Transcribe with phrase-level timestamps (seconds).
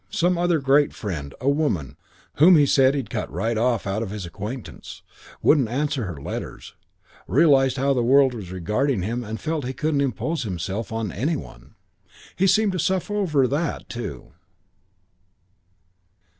[0.09, 1.95] Some other great friend, a woman,
[2.37, 5.03] whom he said he'd cut right off out of his acquaintance
[5.43, 6.73] wouldn't answer her letters:
[7.27, 11.35] realised how the world was regarding him and felt he couldn't impose himself on any
[11.35, 11.75] one.
[12.35, 14.33] He seemed to suffer over that, too."